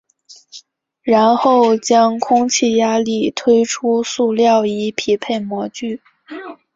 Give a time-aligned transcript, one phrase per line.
[1.03, 6.01] 然后将空气压力推出塑料以匹配模具。